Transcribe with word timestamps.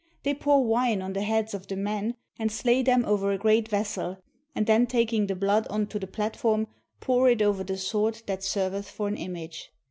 They 0.23 0.33
pour 0.33 0.65
wine 0.65 0.99
on 1.03 1.13
the 1.13 1.21
heads 1.21 1.53
of 1.53 1.67
the 1.67 1.75
men, 1.75 2.15
and 2.39 2.51
slay 2.51 2.81
them 2.81 3.05
over 3.05 3.29
a 3.31 3.37
great 3.37 3.67
vessel, 3.69 4.17
and 4.55 4.65
then 4.65 4.87
taking 4.87 5.27
the 5.27 5.35
blood 5.35 5.67
on 5.69 5.85
to 5.89 5.99
the 5.99 6.07
platform, 6.07 6.65
pour 6.99 7.29
it 7.29 7.39
over 7.43 7.63
the 7.63 7.77
sword 7.77 8.23
that 8.25 8.43
serveth 8.43 8.89
for 8.89 9.07
an 9.07 9.15
image. 9.15 9.69